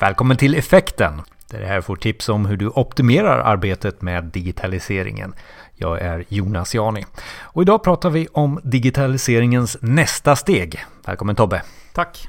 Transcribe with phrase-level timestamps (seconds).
[0.00, 1.22] Välkommen till Effekten!
[1.50, 5.34] Där det här får tips om hur du optimerar arbetet med digitaliseringen.
[5.74, 7.04] Jag är Jonas Jani.
[7.40, 10.84] Och idag pratar vi om digitaliseringens nästa steg.
[11.06, 11.62] Välkommen Tobbe!
[11.94, 12.28] Tack!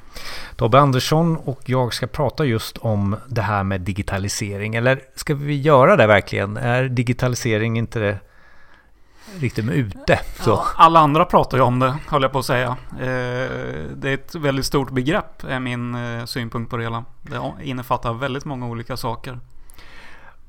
[0.56, 4.74] Tobbe Andersson och jag ska prata just om det här med digitalisering.
[4.74, 6.56] Eller ska vi göra det verkligen?
[6.56, 8.18] Är digitalisering inte det
[9.36, 10.20] riktigt med ute.
[10.40, 10.50] Så.
[10.50, 12.76] Ja, alla andra pratar ju om det, höll jag på att säga.
[12.90, 13.50] Eh,
[13.94, 17.04] det är ett väldigt stort begrepp, är min eh, synpunkt på det hela.
[17.22, 19.38] Det innefattar väldigt många olika saker.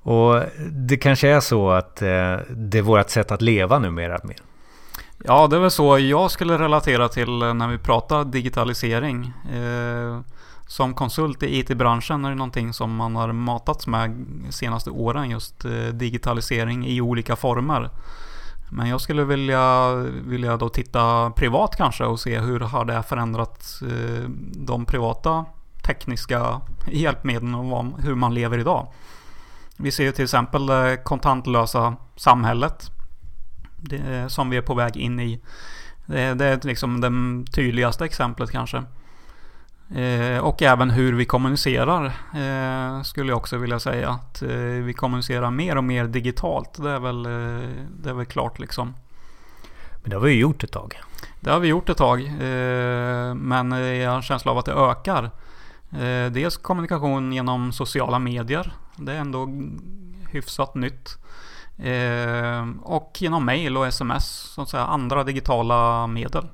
[0.01, 4.19] Och det kanske är så att eh, det är vårt sätt att leva numera.
[5.23, 9.33] Ja, det är väl så jag skulle relatera till när vi pratar digitalisering.
[10.67, 15.29] Som konsult i IT-branschen är det någonting som man har matats med de senaste åren,
[15.29, 17.89] just digitalisering i olika former.
[18.71, 19.93] Men jag skulle vilja,
[20.25, 25.45] vilja då titta privat kanske och se hur har det förändrat eh, de privata
[25.85, 26.61] tekniska
[26.91, 28.87] hjälpmedlen och hur man lever idag.
[29.77, 32.91] Vi ser ju till exempel det kontantlösa samhället.
[33.77, 35.41] Det, som vi är på väg in i.
[36.05, 38.83] Det, det är liksom det tydligaste exemplet kanske.
[39.95, 44.09] Eh, och även hur vi kommunicerar eh, skulle jag också vilja säga.
[44.09, 46.83] Att eh, vi kommunicerar mer och mer digitalt.
[46.83, 47.69] Det är väl, eh,
[48.03, 48.93] det är väl klart liksom.
[50.01, 50.99] Men det har vi ju gjort ett tag.
[51.39, 52.21] Det har vi gjort ett tag.
[52.21, 55.23] Eh, men jag har en känsla av att det ökar.
[55.91, 58.73] Eh, dels kommunikation genom sociala medier.
[58.95, 59.49] Det är ändå
[60.31, 61.17] hyfsat nytt.
[62.81, 64.25] och genom mail och sms.
[64.25, 66.47] Så att säga andra digitala medel.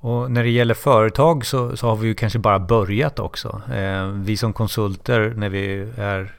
[0.00, 3.62] Och när det gäller företag så, så har vi ju kanske bara börjat också.
[3.72, 6.32] Eh, vi som konsulter när vi är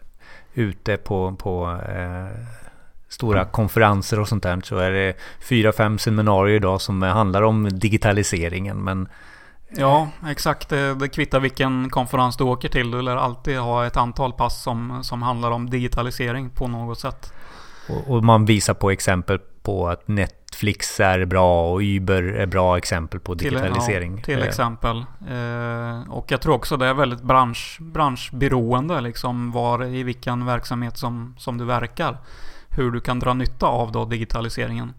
[0.53, 2.41] ute på, på eh,
[3.09, 3.52] stora mm.
[3.52, 8.83] konferenser och sånt där så är det fyra, fem seminarier idag som handlar om digitaliseringen.
[8.83, 9.07] Men
[9.71, 10.69] Ja, exakt.
[10.69, 12.91] Det, det kvittar vilken konferens du åker till.
[12.91, 17.33] Du lär alltid ha ett antal pass som, som handlar om digitalisering på något sätt.
[17.89, 22.45] Och, och man visar på exempel på att net, Netflix är bra och Uber är
[22.45, 24.21] bra exempel på digitalisering.
[24.21, 24.47] Till, ja, till eh.
[24.47, 24.97] exempel.
[25.30, 30.98] Eh, och jag tror också det är väldigt bransch, branschberoende, liksom var i vilken verksamhet
[30.98, 32.17] som, som du verkar.
[32.69, 34.93] Hur du kan dra nytta av då digitaliseringen.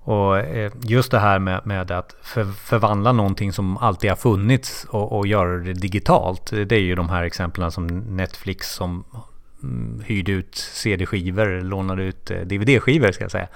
[0.00, 4.86] Och eh, just det här med, med att för, förvandla någonting som alltid har funnits
[4.90, 6.50] och, och göra det digitalt.
[6.50, 9.04] Det är ju de här exemplen som Netflix som
[10.06, 13.48] hyrde ut CD-skivor, lånade ut eh, DVD-skivor ska jag säga.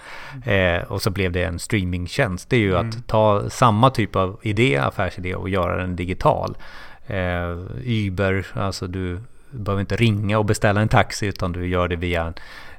[0.47, 0.77] Mm.
[0.77, 2.51] Eh, och så blev det en streamingtjänst.
[2.51, 2.89] Det är ju mm.
[2.89, 6.57] att ta samma typ av idé, affärsidé och göra den digital.
[7.07, 9.21] Eh, Uber, alltså du
[9.51, 12.33] behöver inte ringa och beställa en taxi utan du gör det via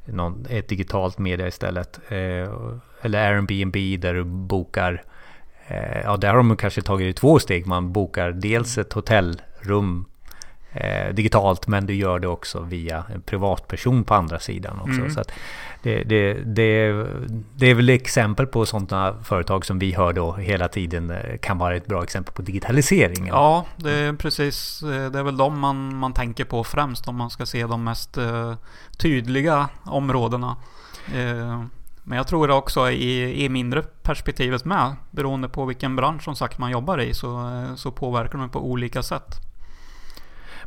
[0.05, 1.99] någon, ett digitalt media istället.
[2.07, 2.53] Eh,
[3.01, 5.03] eller Airbnb där du bokar
[5.67, 7.67] eh, Ja, där har de kanske tagit det i två steg.
[7.67, 10.05] Man bokar dels ett hotellrum
[10.71, 14.99] eh, digitalt men du gör det också via en privatperson på andra sidan också.
[14.99, 15.11] Mm.
[15.11, 15.23] Så
[15.83, 17.05] det, det, det,
[17.55, 21.57] det, är väl exempel på sådana företag som vi hör då hela tiden eh, kan
[21.57, 23.27] vara ett bra exempel på digitalisering.
[23.27, 24.83] Ja, det är precis.
[24.83, 27.83] Eh, det är väl de man, man tänker på främst om man ska se de
[27.83, 28.53] mest uh,
[28.97, 30.57] tydliga områdena.
[32.03, 36.57] Men jag tror också i, i mindre perspektivet med, beroende på vilken bransch som sagt
[36.57, 39.48] man jobbar i, så, så påverkar de på olika sätt.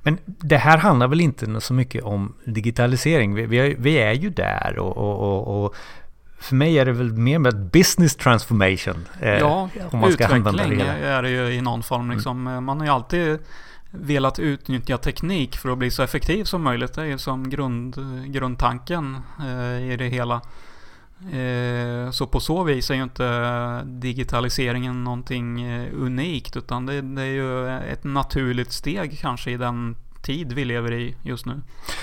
[0.02, 3.34] Men det här handlar väl inte så mycket om digitalisering.
[3.34, 5.74] Vi, vi, vi är ju där och, och, och,
[6.38, 9.08] för mig är det väl mer med business transformation.
[9.20, 12.00] Eh, ja, om man ska utveckling det är det ju i någon form.
[12.00, 12.16] Mm.
[12.16, 12.46] Liksom.
[12.46, 12.64] Mm.
[12.64, 13.38] Man har ju alltid
[13.90, 16.94] velat utnyttja teknik för att bli så effektiv som möjligt.
[16.94, 17.96] Det är ju som grund,
[18.26, 20.40] grundtanken eh, i det hela.
[21.30, 27.22] Eh, så på så vis är ju inte digitaliseringen någonting eh, unikt utan det, det,
[27.22, 31.60] är ju ett naturligt steg kanske i den tid vi lever i just nu.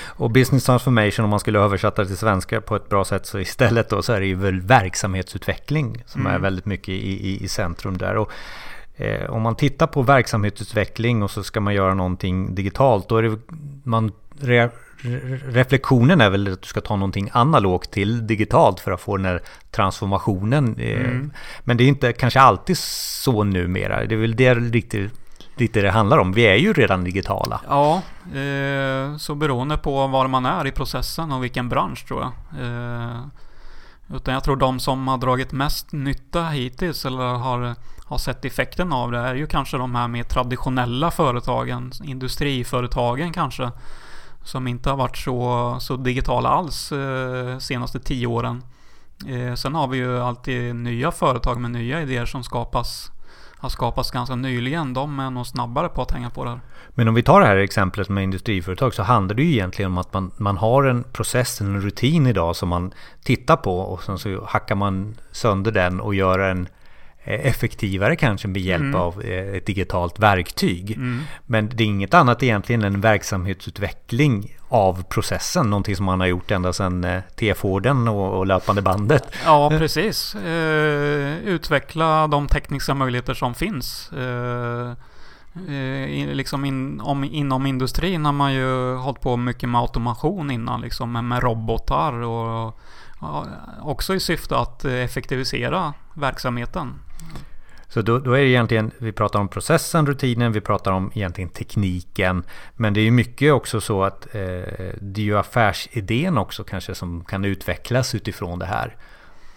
[0.07, 3.39] Och business transformation om man skulle översätta det till svenska på ett bra sätt så
[3.39, 6.33] istället då så är det ju väl verksamhetsutveckling som mm.
[6.33, 8.17] är väldigt mycket i, i, i centrum där.
[8.17, 8.31] Och,
[8.95, 13.23] eh, om man tittar på verksamhetsutveckling och så ska man göra någonting digitalt då är
[13.23, 13.37] det
[13.83, 14.11] man
[15.45, 19.25] reflektionen är väl att du ska ta någonting analogt till digitalt för att få den
[19.25, 19.41] här
[19.71, 20.75] transformationen.
[20.79, 21.31] Eh, mm.
[21.63, 24.05] Men det är inte kanske alltid så numera.
[24.05, 25.11] Det är väl det riktigt
[25.55, 26.33] lite det handlar om.
[26.33, 27.61] Vi är ju redan digitala.
[27.67, 28.01] Ja,
[28.39, 32.61] eh, så beroende på var man är i processen och vilken bransch tror jag.
[32.63, 33.19] Eh,
[34.15, 37.75] utan jag tror de som har dragit mest nytta hittills eller har,
[38.05, 43.71] har sett effekten av det är ju kanske de här mer traditionella företagen, industriföretagen kanske
[44.43, 48.63] som inte har varit så, så digitala alls eh, senaste tio åren.
[49.27, 53.11] Eh, sen har vi ju alltid nya företag med nya idéer som skapas
[53.61, 56.59] har skapats ganska nyligen, de är nog snabbare på att hänga på det här.
[56.89, 59.97] Men om vi tar det här exemplet med industriföretag så handlar det ju egentligen om
[59.97, 62.93] att man, man har en process, en rutin idag som man
[63.23, 66.78] tittar på och sen så hackar man sönder den och gör en Eh,
[67.35, 68.95] effektivare kanske med hjälp mm.
[68.95, 70.91] av eh, ett digitalt verktyg.
[70.91, 71.21] Mm.
[71.45, 75.69] Men det är inget annat egentligen än verksamhetsutveckling av processen.
[75.69, 79.23] Någonting som man har gjort ända sedan eh, TF-orden och, löpande bandet.
[79.45, 80.35] Ja, precis.
[80.35, 84.11] Eh, utveckla de tekniska möjligheter som finns.
[84.11, 84.93] Eh,
[86.33, 91.27] liksom in, om, inom industrin har man ju hållit på mycket med automation innan, liksom
[91.27, 92.79] med, robotar och
[93.81, 96.93] också i syfte att effektivisera verksamheten.
[97.87, 101.49] Så då, då, är det egentligen, vi pratar om processen, rutinen, vi pratar om egentligen
[101.49, 102.43] tekniken.
[102.75, 104.41] Men det är ju mycket också så att eh,
[105.01, 108.95] det är ju affärsidén också kanske som kan utvecklas utifrån det här.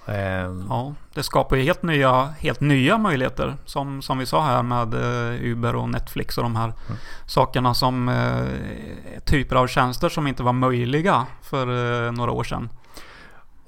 [0.07, 3.57] Eh, ja, det skapar ju helt nya, helt nya möjligheter.
[3.65, 6.99] Som, som vi sa här med eh, Uber och Netflix och de här mm.
[7.27, 11.67] sakerna som eh, typer av tjänster som inte var möjliga för
[12.07, 12.69] eh, några år sedan.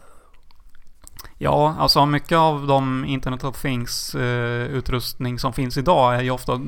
[1.39, 6.31] Ja, alltså mycket av de Internet of Things eh, utrustning som finns idag är ju
[6.31, 6.61] ofta eh,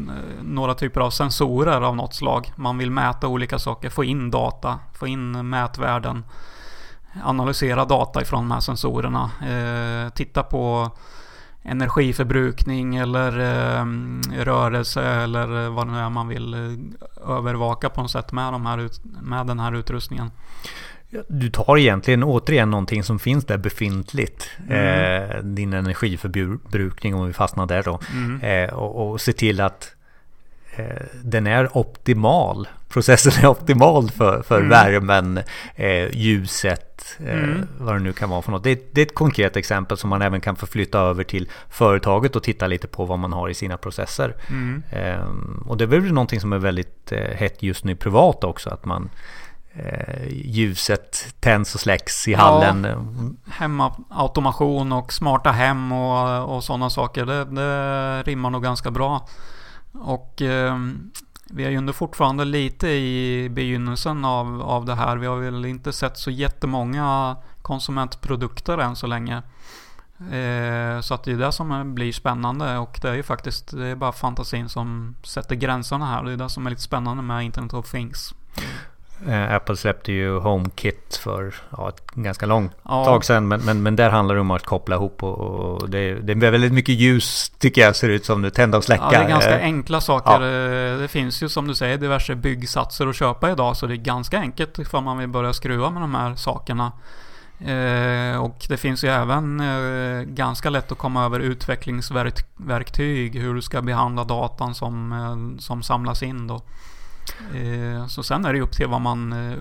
[0.43, 2.53] några typer av sensorer av något slag.
[2.57, 6.25] Man vill mäta olika saker, få in data, få in mätvärden
[7.25, 9.31] analysera data ifrån de här sensorerna.
[9.43, 10.91] Eh, titta på
[11.63, 13.85] energiförbrukning eller eh,
[14.45, 18.67] rörelse eller vad det nu är man vill eh, övervaka på något sätt med, de
[18.67, 18.89] här,
[19.23, 20.31] med den här utrustningen.
[21.29, 24.51] Du tar egentligen återigen någonting som finns där befintligt.
[24.69, 25.31] Mm.
[25.31, 28.01] Eh, din energiförbrukning om vi fastnar där då.
[28.13, 28.41] Mm.
[28.41, 29.95] Eh, och, och se till att
[31.23, 32.69] den är optimal.
[32.89, 34.69] Processen är optimal för, för mm.
[34.69, 35.41] värmen,
[35.75, 37.69] eh, ljuset, eh, mm.
[37.79, 38.65] vad det nu kan vara för något.
[38.65, 42.43] Det, det, är ett konkret exempel som man även kan förflytta över till företaget och
[42.43, 44.35] titta lite på vad man har i sina processer.
[44.49, 44.83] Mm.
[44.91, 48.71] Ehm, och det är väl någonting som är väldigt eh, hett just nu privat också,
[48.71, 49.11] att man
[49.75, 52.85] eh, ljuset tänds och släcks i hallen.
[52.85, 57.27] Ja, hemautomation och smarta hem och, och sådana saker.
[57.27, 59.27] Det, det rimmar nog ganska bra.
[59.93, 60.79] Och eh,
[61.51, 65.17] vi är ju ändå fortfarande lite i begynnelsen av, av det här.
[65.17, 69.43] Vi har väl inte sett så jättemånga konsumentprodukter än så länge.
[70.31, 73.87] Eh, så att det är det som blir spännande och det är ju faktiskt det
[73.87, 76.23] är bara fantasin som sätter gränserna här.
[76.23, 78.35] Det är det som är lite spännande med Internet of Things.
[79.29, 83.05] Eh, Apple släppte ju HomeKit för ja, ett ganska långt ja.
[83.05, 83.49] tag sedan.
[83.49, 86.51] Men, men, men där handlar det om att koppla ihop och, och det, det, är
[86.51, 88.51] väldigt mycket ljus tycker jag ser ut som nu.
[88.51, 89.09] Tända och släcka.
[89.13, 90.41] Ja, det är ganska eh, enkla saker.
[90.41, 90.93] Ja.
[90.93, 93.77] Eh, det finns ju som du säger diverse byggsatser att köpa idag.
[93.77, 96.93] Så det är ganska enkelt ifall man vill börja skruva med de här sakerna.
[97.65, 103.41] Eh, och det finns ju även eh, ganska lätt att komma över utvecklingsverktyg.
[103.41, 106.63] Hur du ska behandla datan som, eh, som samlas in då.
[107.55, 109.59] Eh, så sen är det upp till vad man, eh,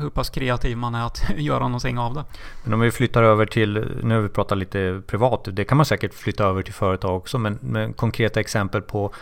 [0.00, 2.24] hur pass kreativ man är att göra någonting av det.
[2.64, 5.86] Men om vi flyttar över till, nu har vi pratat lite privat, det kan man
[5.86, 9.12] säkert flytta över till företag också, men, men konkreta exempel på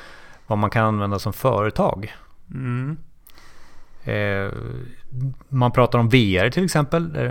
[0.46, 2.14] vad man kan använda som företag.
[2.54, 2.96] Mm.
[4.04, 4.52] Eh,
[5.48, 7.30] man pratar om VR till exempel.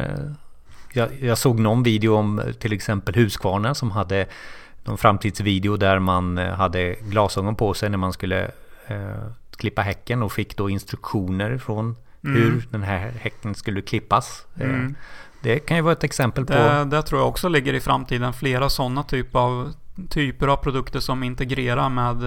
[0.94, 4.26] Jag, jag, såg någon video om till exempel Husqvarna som hade
[4.84, 8.52] någon framtidsvideo där man hade glasögon på sig när man skulle
[9.60, 12.42] klippa häcken och fick då instruktioner från mm.
[12.42, 14.46] hur den här häcken skulle klippas.
[14.56, 14.96] Eh, mm.
[15.42, 16.54] Det kan ju vara ett exempel på...
[16.54, 18.34] Det, det tror jag också ligger i framtiden.
[18.34, 19.74] Flera sådana typ av,
[20.10, 22.24] typer av produkter som integrerar med,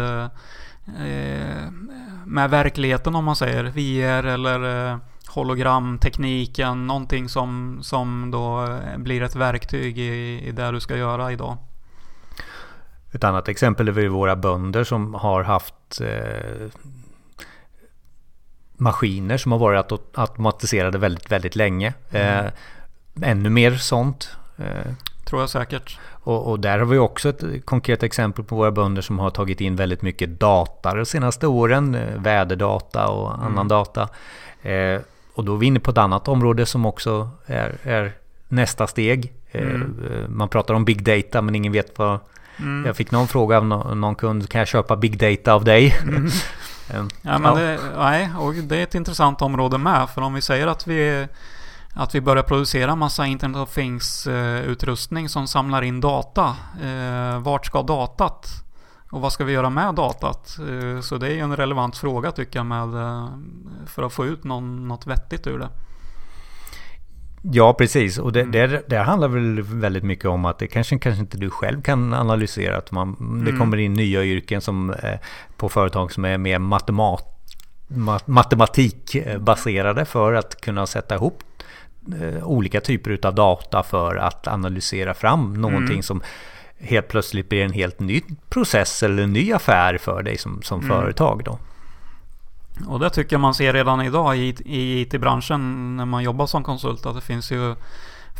[0.86, 1.70] eh,
[2.26, 3.64] med verkligheten om man säger.
[3.64, 6.86] VR eller eh, hologramtekniken.
[6.86, 11.56] Någonting som, som då blir ett verktyg i, i det du ska göra idag.
[13.12, 16.68] Ett annat exempel är våra bönder som har haft eh,
[18.82, 21.94] maskiner som har varit automatiserade väldigt, väldigt länge.
[22.10, 22.46] Mm.
[22.46, 24.36] Eh, ännu mer sånt.
[24.58, 24.92] Eh,
[25.24, 25.98] Tror jag säkert.
[26.10, 29.60] Och, och, där har vi också ett konkret exempel på våra bönder som har tagit
[29.60, 31.94] in väldigt mycket data de senaste åren.
[31.94, 33.68] Eh, väderdata och annan mm.
[33.68, 34.08] data.
[34.62, 35.00] Eh,
[35.34, 38.12] och då är vi inne på ett annat område som också är, är
[38.48, 39.32] nästa steg.
[39.50, 40.26] Eh, mm.
[40.28, 42.18] Man pratar om big data men ingen vet vad...
[42.58, 42.86] Mm.
[42.86, 45.96] Jag fick någon fråga av någon, någon kund, kan jag köpa big data av dig?
[47.22, 47.56] Ja, men.
[47.56, 50.10] Det, nej, och det är ett intressant område med.
[50.10, 51.26] För om vi säger att vi
[51.94, 54.26] att vi börjar producera massa Internet of Things
[54.64, 56.56] utrustning som samlar in data.
[56.82, 58.62] Eh, vart ska datat?
[59.12, 60.58] Och vad ska vi göra med datat?
[60.58, 63.28] Eh, så det är en relevant fråga tycker jag med, eh,
[63.86, 65.68] för att få ut någon, något vettigt ur det.
[67.42, 68.18] Ja, precis.
[68.18, 68.52] Och det, mm.
[68.52, 72.14] det, det, handlar väl väldigt mycket om att det kanske, kanske inte du själv kan
[72.14, 72.76] analysera.
[72.76, 73.44] Att man, mm.
[73.44, 75.18] Det kommer in nya yrken som, eh,
[75.56, 77.28] på företag som är mer matemat,
[78.26, 81.42] matematikbaserade för att kunna sätta ihop
[82.20, 86.02] Eh, olika typer av data för att analysera fram någonting mm.
[86.02, 86.22] som
[86.78, 90.80] helt plötsligt blir en helt ny process eller en ny affär för dig som, som
[90.80, 90.90] mm.
[90.90, 91.42] företag.
[91.44, 91.58] Då.
[92.86, 96.64] Och det tycker jag man ser redan idag i, i IT-branschen när man jobbar som
[96.64, 97.74] konsult att det finns ju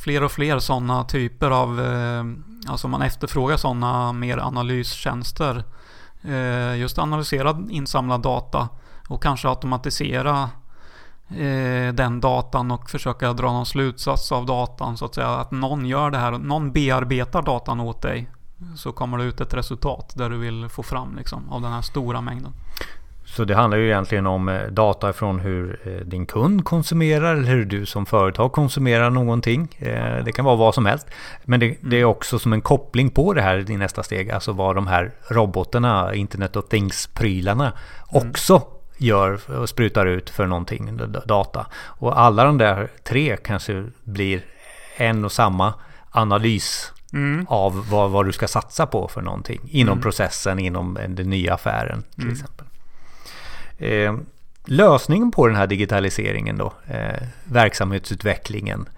[0.02, 2.24] fler och fler sådana typer av, eh,
[2.70, 5.64] alltså man efterfrågar sådana mer analystjänster.
[6.22, 8.68] Eh, just analysera insamlad data
[9.08, 10.50] och kanske automatisera
[11.28, 15.28] eh, den datan och försöka dra någon slutsats av datan så att säga.
[15.28, 18.30] Att någon gör det här, någon bearbetar datan åt dig.
[18.76, 21.82] Så kommer det ut ett resultat där du vill få fram liksom, av den här
[21.82, 22.52] stora mängden.
[23.32, 27.48] Så det handlar ju egentligen om eh, data från hur eh, din kund konsumerar eller
[27.48, 29.76] hur du som företag konsumerar någonting.
[29.78, 31.06] Eh, det kan vara vad som helst.
[31.44, 32.10] Men det, det, är mm.
[32.10, 34.30] också som en koppling på det här i nästa steg.
[34.30, 37.72] Alltså vad de här robotarna, Internet of Things-prylarna
[38.12, 38.28] mm.
[38.28, 38.62] också
[38.98, 41.66] gör och sprutar ut för någonting, data.
[41.74, 44.44] Och alla de där tre kanske blir
[44.96, 45.74] en och samma
[46.10, 47.46] analys mm.
[47.48, 49.60] av vad, vad, du ska satsa på för någonting.
[49.68, 50.02] Inom mm.
[50.02, 52.32] processen, inom den nya affären till mm.
[52.32, 52.66] exempel.
[53.82, 54.14] Eh,
[54.64, 58.88] lösningen på den här digitaliseringen då, eh, verksamhetsutvecklingen,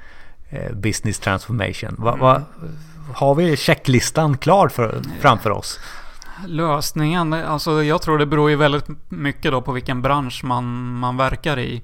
[0.51, 1.95] eh, business transformation.
[1.99, 2.43] Va, va,
[3.15, 5.81] har vi checklistan klar för, framför oss?
[6.47, 11.17] Lösningen, alltså jag tror det beror ju väldigt mycket då på vilken bransch man, man
[11.17, 11.83] verkar i.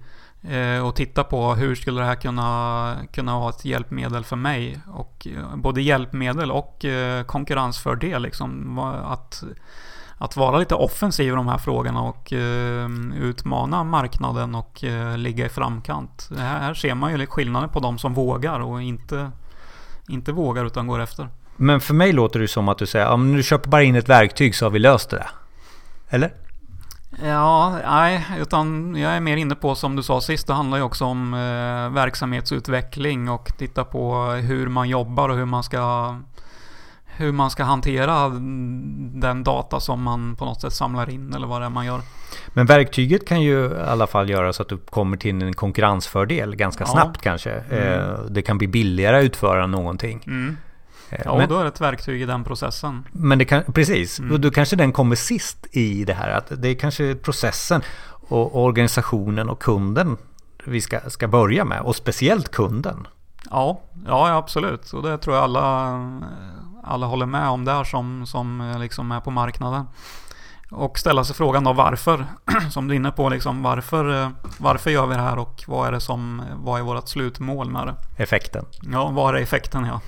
[0.48, 4.78] Eh, och titta på hur skulle det här kunna, kunna vara ett hjälpmedel för mig.
[4.92, 8.78] Och eh, både hjälpmedel och eh, konkurrensfördel liksom.
[8.78, 9.42] Att,
[10.22, 12.88] att vara lite offensiv i de här frågorna och eh,
[13.20, 16.28] utmana marknaden och eh, ligga i framkant.
[16.38, 19.30] Här, här ser man ju skillnaden på de som vågar och inte,
[20.08, 21.28] inte vågar utan går efter.
[21.56, 24.08] Men för mig låter det som att du säger, om du köper bara in ett
[24.08, 25.26] verktyg så har vi löst det.
[26.08, 26.32] Eller?
[27.22, 30.84] Ja, nej, utan jag är mer inne på som du sa sist, det handlar ju
[30.84, 36.14] också om eh, verksamhetsutveckling och titta på hur man jobbar och hur man ska
[37.20, 38.28] hur man ska hantera
[39.20, 42.00] den data som man på något sätt samlar in eller vad det är man gör.
[42.48, 46.56] Men verktyget kan ju i alla fall göra så att du kommer till en konkurrensfördel
[46.56, 46.90] ganska ja.
[46.90, 47.50] snabbt kanske.
[47.50, 48.00] Mm.
[48.00, 50.22] Eh, det kan bli billigare att utföra någonting.
[50.26, 50.56] Mm.
[51.10, 53.06] Eh, ja, men, då är det ett verktyg i den processen.
[53.12, 54.32] Men det kan, precis, mm.
[54.32, 56.30] och då kanske den kommer sist i det här.
[56.30, 57.82] Att det är kanske processen
[58.28, 60.16] och organisationen och kunden
[60.64, 61.80] vi ska, ska börja med.
[61.80, 63.06] Och speciellt kunden.
[63.50, 64.92] Ja, ja absolut.
[64.92, 65.90] Och det tror jag alla,
[66.84, 69.86] alla håller med om där som, som liksom är på marknaden.
[70.70, 72.26] Och ställa sig frågan då varför,
[72.70, 75.92] som du är inne på, liksom, varför, varför gör vi det här och vad är
[75.92, 78.22] det som, vad är vårt slutmål med det?
[78.22, 78.64] Effekten.
[78.92, 80.00] Ja, vad är effekten ja.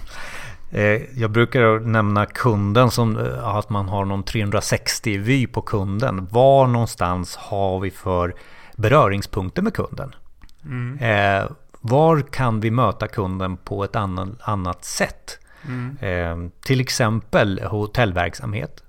[0.72, 6.28] Eh, jag brukar nämna kunden som eh, att man har någon 360-vy på kunden.
[6.30, 8.34] Var någonstans har vi för
[8.76, 10.14] beröringspunkter med kunden?
[10.64, 10.98] Mm.
[10.98, 11.50] Eh,
[11.80, 15.38] var kan vi möta kunden på ett annat, sätt?
[15.68, 16.50] Mm.
[16.60, 18.82] till exempel hotellverksamhet.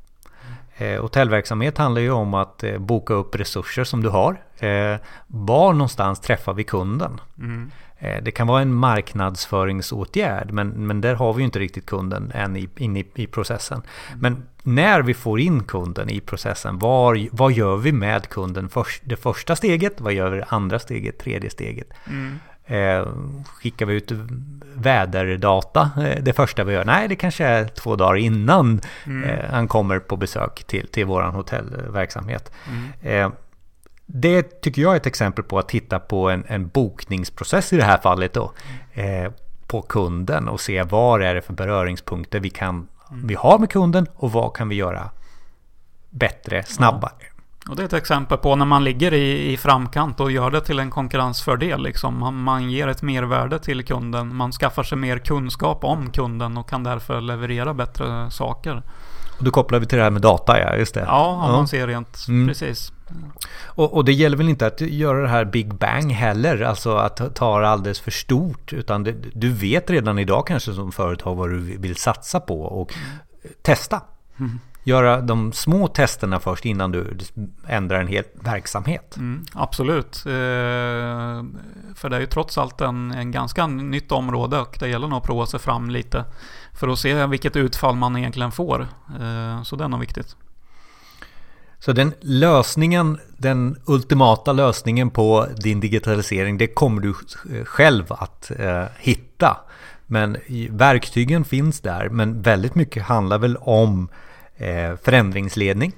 [0.78, 4.42] Eh, hotellverksamhet handlar ju om att eh, boka upp resurser som du har.
[4.60, 7.22] Eh, var någonstans träffar vi kunden?
[7.38, 7.72] Mm.
[7.98, 12.32] Eh, det kan vara en marknadsföringsåtgärd men, men där har vi ju inte riktigt kunden
[12.36, 13.82] än i, in i, i processen.
[14.16, 18.70] Men när vi får in kunden i processen, var, vad gör vi med kunden?
[18.70, 21.88] Först, det första steget, vad gör vi det andra steget, tredje steget?
[22.08, 22.40] Mm.
[22.66, 23.08] Eh,
[23.46, 24.12] skickar vi ut
[24.76, 26.86] väderdata eh, det första vi gör?
[26.86, 29.24] Nej, det kanske är två dagar innan mm.
[29.30, 32.52] eh, han kommer på besök till, till vår hotellverksamhet.
[33.02, 33.32] Mm.
[34.06, 37.84] Det tycker jag är ett exempel på att titta på en, en bokningsprocess i det
[37.84, 38.54] här fallet då.
[39.68, 43.28] På kunden och se var är det för beröringspunkter vi, kan, mm.
[43.28, 45.10] vi har med kunden och vad kan vi göra
[46.10, 47.12] bättre, snabbare.
[47.20, 47.33] Ja.
[47.70, 50.62] Och det är ett exempel på när man ligger i, i framkant och gör det
[50.62, 51.84] till en konkurrensfördel.
[51.84, 52.20] Liksom.
[52.20, 54.36] Man, man ger ett mervärde till kunden.
[54.36, 58.84] Man skaffar sig mer kunskap om kunden och kan därför leverera bättre saker.
[59.38, 60.76] Och då kopplar vi till det här med data, ja.
[60.76, 61.04] Just det.
[61.08, 61.58] Ja, om ja.
[61.58, 62.26] man ser rent.
[62.28, 62.48] Mm.
[62.48, 62.92] Precis.
[63.66, 67.36] Och, och, det gäller väl inte att göra det här Big Bang heller, alltså att
[67.36, 68.74] ta det alldeles för stort.
[68.74, 72.94] Utan det, du vet redan idag kanske som företag vad du vill satsa på och
[72.94, 73.08] mm.
[73.62, 74.02] testa.
[74.40, 77.18] Mm göra de små testerna först innan du
[77.68, 79.18] ändrar en hel verksamhet.
[79.18, 80.16] Mm, absolut.
[80.26, 80.32] Eh,
[81.96, 85.18] för det är ju trots allt en, en ganska nytt område och det gäller nog
[85.18, 86.26] att prova sig fram lite
[86.74, 88.82] för att se vilket utfall man egentligen får.
[89.22, 90.36] Eh, så det är nog viktigt.
[91.80, 97.14] Så den lösningen, den ultimata lösningen på din digitalisering, det kommer du
[97.66, 99.58] själv att eh, hitta.
[100.06, 100.38] Men
[100.70, 104.18] verktygen finns där, men väldigt mycket handlar väl om eh,
[105.04, 105.94] förändringsledning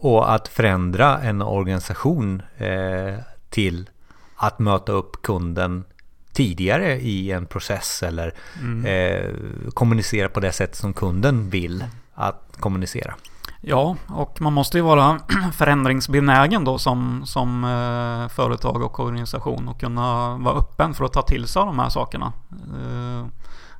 [0.00, 3.14] och att förändra en organisation eh,
[3.50, 3.90] till
[4.36, 5.84] att möta upp kunden
[6.32, 8.84] tidigare i en process eller mm.
[8.84, 9.30] eh,
[9.74, 11.84] kommunicera på det sätt som kunden vill
[12.14, 13.14] att kommunicera.
[13.60, 15.20] Ja, och man måste ju vara
[15.52, 21.22] förändringsbenägen då som, som eh, företag och organisation och kunna vara öppen för att ta
[21.22, 22.32] till sig av de här sakerna.
[22.50, 23.26] Eh,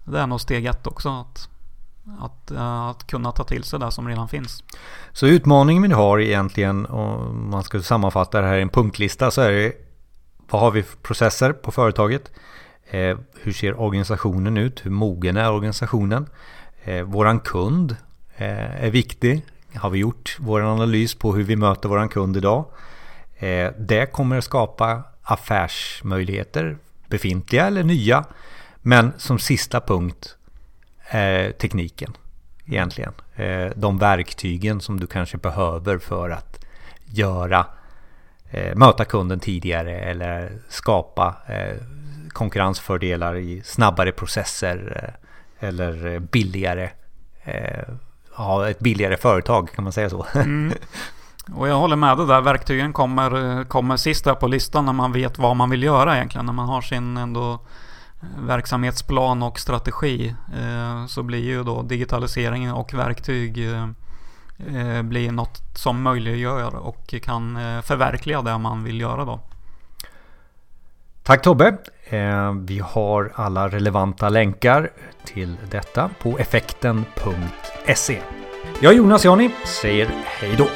[0.05, 1.09] det är nog steg ett också.
[1.09, 1.49] Att
[2.21, 4.65] att, eh, att kunna ta till sig det som redan finns.
[5.13, 9.41] Så utmaningen vi har egentligen, om man ska sammanfatta det här i en punktlista, så
[9.41, 9.73] är det
[10.51, 12.31] vad har vi för processer på företaget?
[12.91, 14.87] Eh, hur ser organisationen ut?
[14.87, 16.27] Hur mogen är organisationen?
[16.85, 17.97] Eh, våran kund
[18.37, 19.47] eh, är viktig.
[19.75, 22.65] Har vi gjort vår analys på hur vi möter våran kund idag?
[23.37, 28.25] Eh, det kommer att skapa affärsmöjligheter, befintliga eller nya.
[28.83, 30.37] Men som sista punkt
[31.11, 32.17] eh, tekniken
[32.67, 33.13] egentligen.
[33.37, 36.65] Eh, de verktygen som du kanske behöver för att
[37.05, 37.67] göra
[38.51, 41.77] eh, möta kunden tidigare eller skapa eh,
[42.29, 45.03] konkurrensfördelar i snabbare processer
[45.59, 46.91] eh, eller billigare
[47.45, 47.95] eh,
[48.33, 50.27] ha ett billigare företag kan man säga så.
[50.35, 50.73] Mm.
[51.55, 52.41] Och jag håller med dig där.
[52.41, 56.47] Verktygen kommer, kommer sist där på listan när man vet vad man vill göra egentligen.
[56.47, 57.61] När man har sin ändå
[58.39, 63.89] verksamhetsplan och strategi eh, så blir ju då digitaliseringen och verktyg eh,
[64.77, 69.41] eh, blir något som möjliggör och kan förverkliga det man vill göra då.
[71.23, 71.77] Tack Tobbe!
[72.61, 74.91] Vi har alla relevanta länkar
[75.25, 78.23] till detta på effekten.se.
[78.81, 80.67] Jag Jonas Jani säger hej då!